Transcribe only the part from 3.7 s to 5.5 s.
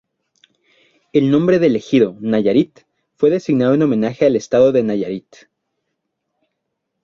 en homenaje al estado de Nayarit.